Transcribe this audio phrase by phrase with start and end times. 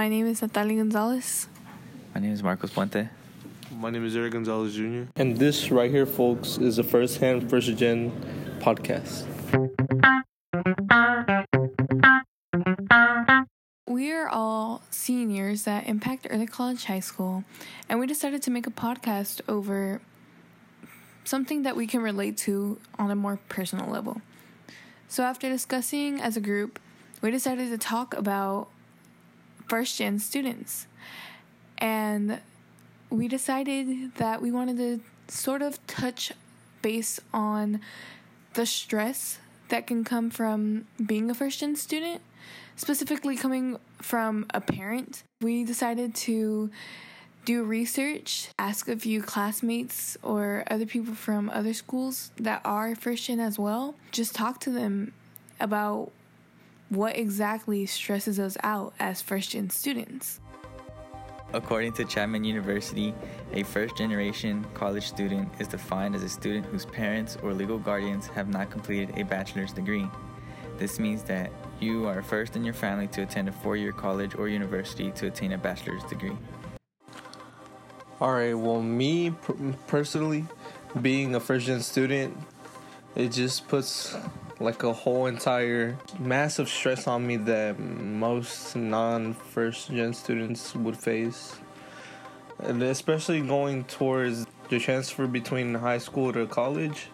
[0.00, 1.46] My name is Natalia Gonzalez.
[2.14, 3.10] My name is Marcos Puente.
[3.70, 5.02] My name is Eric Gonzalez Jr.
[5.14, 8.10] And this right here, folks, is a first hand, first gen
[8.60, 9.26] podcast.
[13.86, 17.44] We are all seniors at Impact Early College High School,
[17.86, 20.00] and we decided to make a podcast over
[21.24, 24.22] something that we can relate to on a more personal level.
[25.08, 26.80] So, after discussing as a group,
[27.20, 28.70] we decided to talk about
[29.70, 30.88] first gen students.
[31.78, 32.40] And
[33.08, 35.00] we decided that we wanted to
[35.32, 36.32] sort of touch
[36.82, 37.80] base on
[38.54, 42.20] the stress that can come from being a first gen student,
[42.74, 45.22] specifically coming from a parent.
[45.40, 46.70] We decided to
[47.44, 53.26] do research, ask a few classmates or other people from other schools that are first
[53.26, 55.12] gen as well, just talk to them
[55.60, 56.10] about
[56.90, 60.40] what exactly stresses us out as first gen students.
[61.52, 63.14] According to Chapman University,
[63.52, 68.26] a first generation college student is defined as a student whose parents or legal guardians
[68.28, 70.08] have not completed a bachelor's degree.
[70.78, 74.34] This means that you are first in your family to attend a four year college
[74.36, 76.36] or university to attain a bachelor's degree.
[78.20, 79.34] All right, well, me
[79.86, 80.44] personally,
[81.00, 82.36] being a first gen student,
[83.16, 84.14] it just puts
[84.60, 90.96] like a whole entire massive stress on me that most non first gen students would
[90.96, 91.56] face.
[92.58, 97.08] And especially going towards the transfer between high school to college.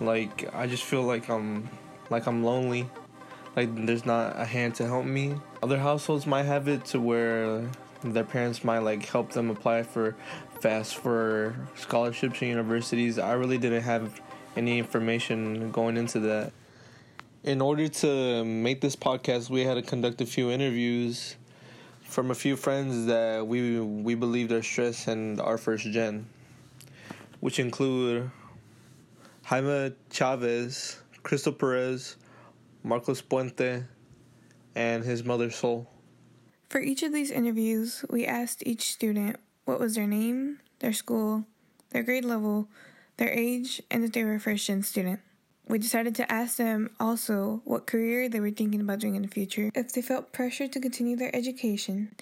[0.00, 1.70] Like I just feel like I'm
[2.10, 2.90] like I'm lonely.
[3.54, 5.36] Like there's not a hand to help me.
[5.62, 7.70] Other households might have it to where
[8.02, 10.16] their parents might like help them apply for
[10.60, 13.18] FAFSA for scholarships and universities.
[13.18, 14.20] I really didn't have
[14.56, 16.52] any information going into that.
[17.44, 21.36] In order to make this podcast, we had to conduct a few interviews
[22.02, 26.26] from a few friends that we we believed are stressed and our first gen,
[27.40, 28.30] which include
[29.44, 32.16] Jaime Chavez, Crystal Perez,
[32.82, 33.84] Marcos Puente,
[34.74, 35.86] and his mother Sol.
[36.68, 41.44] For each of these interviews, we asked each student what was their name, their school,
[41.90, 42.68] their grade level,
[43.16, 45.20] their age, and if they were a first gen student.
[45.68, 49.28] We decided to ask them also what career they were thinking about doing in the
[49.28, 52.14] future, if they felt pressure to continue their education,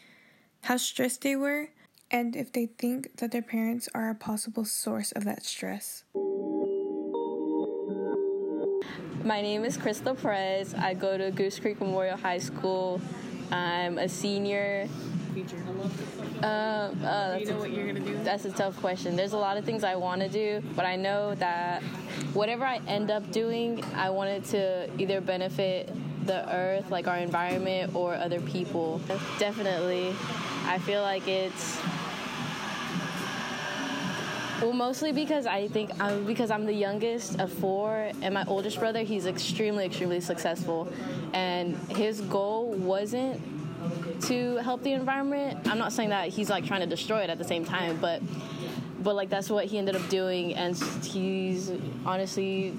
[0.62, 1.68] how stressed they were,
[2.10, 6.04] and if they think that their parents are a possible source of that stress.
[9.24, 10.74] My name is Crystal Perez.
[10.74, 13.00] I go to Goose Creek Memorial High School.
[13.50, 14.88] I'm a senior
[15.32, 15.56] future?
[16.44, 18.22] Uh, uh, do you know what you're gonna do?
[18.22, 19.16] That's a tough question.
[19.16, 21.82] There's a lot of things I want to do, but I know that
[22.34, 25.90] whatever I end up doing, I want it to either benefit
[26.26, 29.00] the earth, like our environment, or other people.
[29.38, 30.14] Definitely,
[30.66, 31.80] I feel like it's.
[34.60, 38.78] Well, mostly because I think I'm because I'm the youngest of four, and my oldest
[38.78, 40.92] brother he's extremely, extremely successful,
[41.32, 43.40] and his goal wasn't
[44.22, 45.68] to help the environment.
[45.68, 48.22] I'm not saying that he's like trying to destroy it at the same time, but
[49.02, 51.70] but like that's what he ended up doing, and he's
[52.06, 52.74] honestly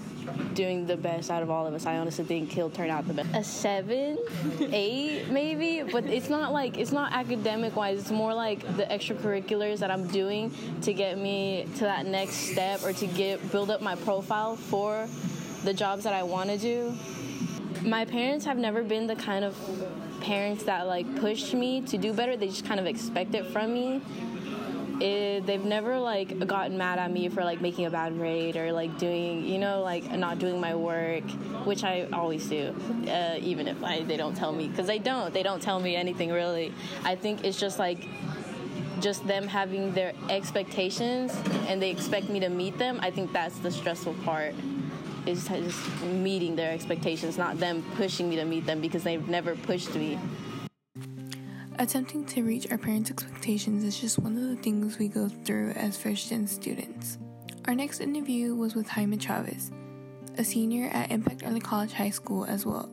[0.56, 1.86] doing the best out of all of us.
[1.86, 3.30] I honestly think he'll turn out the best.
[3.36, 4.18] A seven,
[4.72, 8.00] eight, maybe, but it's not like it's not academic wise.
[8.00, 10.52] It's more like the extracurriculars that I'm doing
[10.82, 15.08] to get me to that next step or to get build up my profile for
[15.64, 16.96] the jobs that I want to do.
[17.84, 19.56] My parents have never been the kind of
[20.26, 22.36] parents that like pushed me to do better.
[22.36, 24.02] They just kind of expect it from me.
[25.00, 28.72] It, they've never like gotten mad at me for like making a bad grade or
[28.72, 31.30] like doing you know like not doing my work
[31.66, 32.74] which i always do
[33.10, 35.98] uh, even if I, they don't tell me because they don't they don't tell me
[35.98, 38.08] anything really i think it's just like
[39.02, 41.38] just them having their expectations
[41.68, 44.56] and they expect me to meet them i think that's the stressful part
[45.28, 49.56] is just meeting their expectations, not them pushing me to meet them because they've never
[49.56, 50.20] pushed me.
[51.78, 55.72] Attempting to reach our parents' expectations is just one of the things we go through
[55.72, 57.18] as first gen students.
[57.66, 59.72] Our next interview was with Jaime Chavez,
[60.38, 62.90] a senior at Impact Early College High School as well.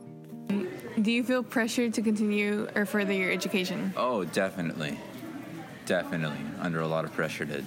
[1.01, 3.93] Do you feel pressured to continue or further your education?
[3.95, 4.99] Oh, definitely.
[5.85, 6.37] Definitely.
[6.59, 7.63] Under a lot of pressure to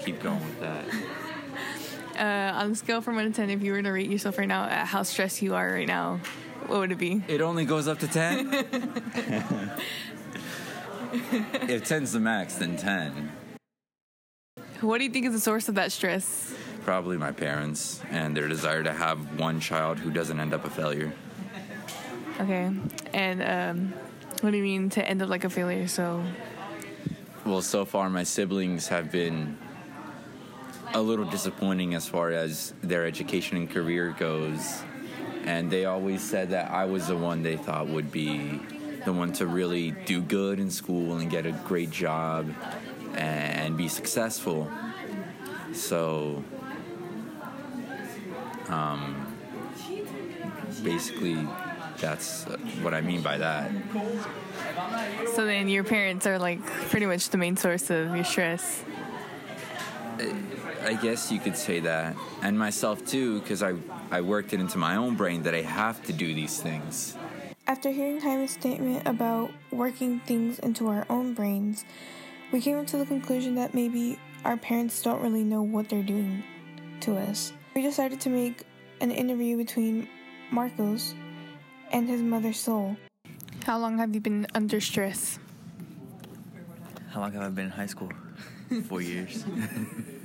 [0.00, 0.84] keep going with that
[2.18, 4.48] uh, on a scale from 1 to 10, if you were to rate yourself right
[4.48, 6.20] now at how stressed you are right now,
[6.66, 7.22] what would it be?
[7.28, 8.52] It only goes up to 10?
[11.68, 13.32] if 10's the max, then 10.
[14.80, 16.54] What do you think is the source of that stress?
[16.84, 20.70] Probably my parents and their desire to have one child who doesn't end up a
[20.70, 21.12] failure.
[22.40, 22.70] Okay.
[23.12, 23.92] And um,
[24.40, 25.88] What do you mean to end up like a failure?
[25.88, 26.22] So,
[27.44, 29.58] Well, so far my siblings have been
[30.98, 34.82] a little disappointing as far as their education and career goes.
[35.44, 38.60] And they always said that I was the one they thought would be
[39.04, 42.52] the one to really do good in school and get a great job
[43.14, 44.68] and be successful.
[45.72, 46.42] So,
[48.68, 49.36] um,
[50.82, 51.46] basically,
[51.98, 53.70] that's uh, what I mean by that.
[55.36, 58.82] so then your parents are like pretty much the main source of your stress.
[60.84, 63.74] I guess you could say that, and myself too, because I
[64.10, 67.16] I worked it into my own brain that I have to do these things.
[67.66, 71.84] After hearing Jaime's statement about working things into our own brains,
[72.52, 76.42] we came to the conclusion that maybe our parents don't really know what they're doing
[77.00, 77.52] to us.
[77.74, 78.64] We decided to make
[79.00, 80.08] an interview between
[80.50, 81.14] Marcos
[81.92, 82.96] and his mother Sol.
[83.64, 85.38] How long have you been under stress?
[87.10, 88.10] How long have I been in high school?
[88.88, 89.44] Four years.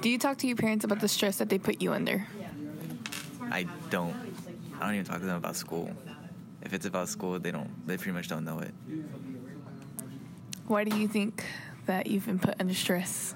[0.00, 2.26] Do you talk to your parents about the stress that they put you under?
[3.50, 4.14] I don't.
[4.80, 5.90] I don't even talk to them about school.
[6.62, 7.86] If it's about school, they don't.
[7.86, 8.72] They pretty much don't know it.
[10.66, 11.44] Why do you think
[11.86, 13.34] that you've been put under stress?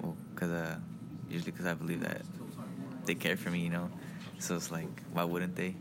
[0.00, 0.76] Well, cause uh,
[1.30, 2.22] usually because I believe that
[3.04, 3.88] they care for me, you know.
[4.38, 5.76] So it's like, why wouldn't they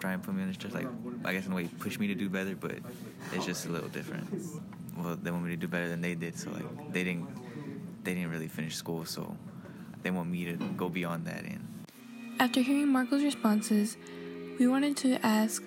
[0.00, 0.74] try and put me under stress?
[0.74, 0.88] Like,
[1.24, 2.76] I guess in a way, push me to do better, but
[3.32, 4.28] it's just a little different.
[4.98, 7.26] Well, they want me to do better than they did, so like, they didn't.
[8.04, 9.34] They didn't really finish school, so
[10.02, 11.66] they want me to go beyond that and
[12.38, 13.96] After hearing Marco's responses,
[14.58, 15.62] we wanted to ask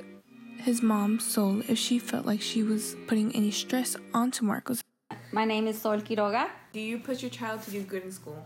[0.59, 4.83] his mom, Sol, if she felt like she was putting any stress onto Marcos.
[5.31, 6.49] My name is Sol Quiroga.
[6.73, 8.45] Do you push your child to do good in school?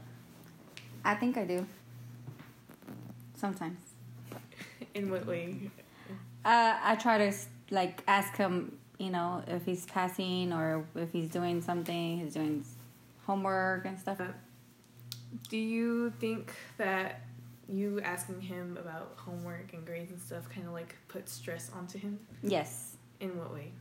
[1.04, 1.66] I think I do.
[3.36, 3.80] Sometimes.
[4.94, 5.70] In what way?
[6.46, 7.34] Uh, I try to
[7.72, 12.64] like ask him, you know, if he's passing or if he's doing something, he's doing
[13.26, 14.20] homework and stuff.
[14.22, 14.26] Uh,
[15.50, 17.22] do you think that
[17.70, 21.98] you asking him about homework and grades and stuff kind of like puts stress onto
[21.98, 22.20] him?
[22.44, 23.72] Yes, In what way?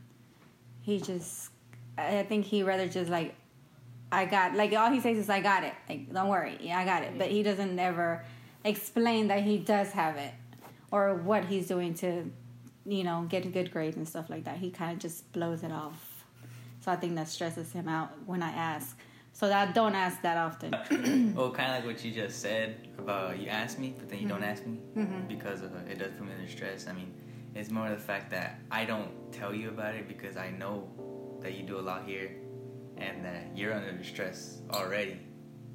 [0.81, 1.51] he just.
[1.97, 3.35] I think he rather just like,
[4.11, 5.73] I got like all he says is I got it.
[5.89, 7.17] Like don't worry, yeah, I got it.
[7.17, 8.23] But he doesn't ever
[8.63, 10.33] explain that he does have it
[10.91, 12.31] or what he's doing to,
[12.85, 14.57] you know, get a good grade and stuff like that.
[14.57, 16.23] He kind of just blows it off.
[16.79, 18.97] So I think that stresses him out when I ask.
[19.33, 21.33] So that don't ask that often.
[21.35, 24.27] Well, kind of like what you just said about you ask me, but then you
[24.27, 25.27] don't ask me Mhm.
[25.27, 26.87] because of, it does put me under stress.
[26.87, 27.13] I mean,
[27.55, 30.87] it's more the fact that I don't tell you about it because I know
[31.41, 32.29] that you do a lot here
[32.97, 35.17] and that you're under stress already.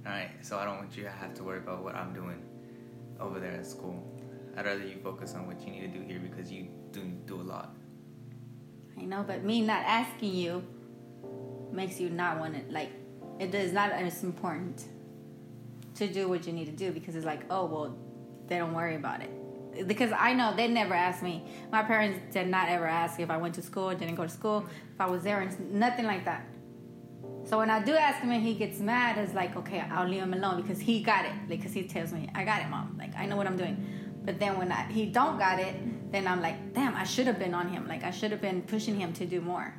[0.06, 2.40] All right, so I don't want you to have to worry about what I'm doing
[3.18, 3.98] over there at school.
[4.56, 7.40] I'd rather you focus on what you need to do here because you do do
[7.40, 7.74] a lot.
[8.98, 10.62] I know, but me not asking you
[11.72, 12.70] makes you not want it.
[12.70, 12.90] Like,
[13.38, 14.84] it is not as important
[15.96, 17.98] to do what you need to do because it's like, oh, well,
[18.48, 19.30] they don't worry about it.
[19.86, 21.44] Because I know they never asked me.
[21.70, 24.66] My parents did not ever ask if I went to school, didn't go to school,
[24.94, 26.46] if I was there, and nothing like that.
[27.44, 30.22] So when I do ask him and he gets mad, it's like, okay, I'll leave
[30.22, 31.32] him alone because he got it.
[31.48, 32.96] Because he tells me, I got it, mom.
[32.98, 33.84] Like, I know what I'm doing.
[34.24, 35.76] But then when I, he don't got it,
[36.10, 37.86] then I'm like, damn, I should have been on him.
[37.86, 39.72] Like, I should have been pushing him to do more.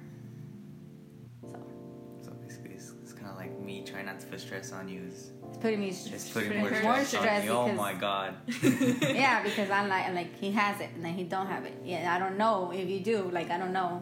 [3.88, 5.02] Like me trying not to put stress on you.
[5.08, 7.50] Is it's putting me it's putting putting more more stress, on stress me.
[7.50, 8.36] Oh my god.
[9.02, 11.74] yeah, because I'm like, I'm like he has it and then he don't have it.
[11.84, 13.30] Yeah, I don't know if you do.
[13.32, 14.02] Like, I don't know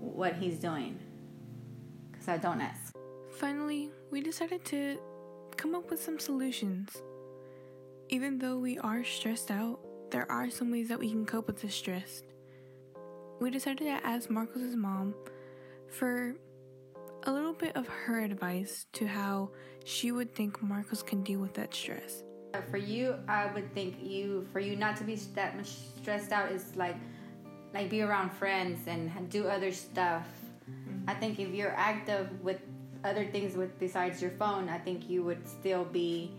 [0.00, 0.98] what he's doing
[2.10, 2.94] because I don't ask.
[3.30, 4.98] Finally, we decided to
[5.56, 6.96] come up with some solutions.
[8.08, 9.80] Even though we are stressed out,
[10.10, 12.22] there are some ways that we can cope with this stress.
[13.40, 15.14] We decided to ask Marcos's mom
[15.88, 16.36] for
[17.26, 19.50] a little bit of her advice to how
[19.84, 22.22] she would think Marcos can deal with that stress.
[22.70, 25.68] For you, I would think you for you not to be that much
[26.00, 26.96] stressed out is like
[27.74, 30.26] like be around friends and do other stuff.
[30.70, 31.10] Mm-hmm.
[31.10, 32.60] I think if you're active with
[33.04, 36.32] other things with besides your phone, I think you would still be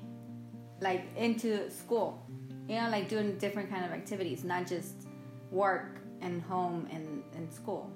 [0.81, 2.25] like into school.
[2.67, 5.07] You know, like doing different kind of activities, not just
[5.51, 7.91] work and home and, and school.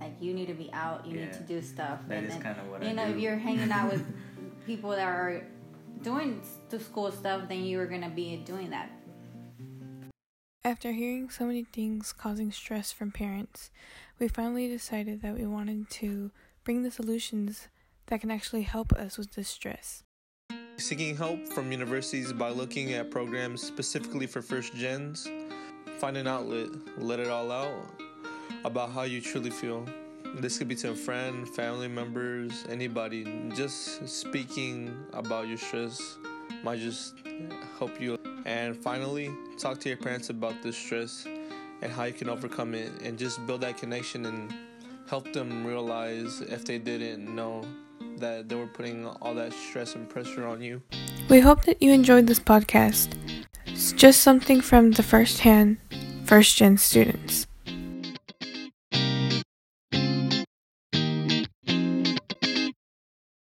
[0.00, 2.00] Like you need to be out, you need to do stuff.
[2.08, 3.12] That and is then, kinda what you I know, do.
[3.14, 4.04] if you're hanging out with
[4.66, 5.42] people that are
[6.02, 8.90] doing the school stuff, then you are gonna be doing that.
[10.64, 13.70] After hearing so many things causing stress from parents,
[14.18, 16.30] we finally decided that we wanted to
[16.64, 17.68] bring the solutions
[18.06, 20.02] that can actually help us with this stress.
[20.76, 25.28] Seeking help from universities by looking at programs specifically for first gens,
[25.98, 27.72] find an outlet, let it all out,
[28.64, 29.86] about how you truly feel.
[30.36, 33.24] This could be to a friend, family members, anybody.
[33.54, 36.16] Just speaking about your stress
[36.62, 37.14] might just
[37.78, 38.18] help you.
[38.44, 41.26] And finally, talk to your parents about this stress
[41.82, 44.52] and how you can overcome it and just build that connection and
[45.08, 47.64] help them realize if they didn't know
[48.18, 50.82] that they were putting all that stress and pressure on you.
[51.28, 53.14] We hope that you enjoyed this podcast.
[53.66, 55.78] It's just something from the first hand,
[56.24, 57.46] first gen students.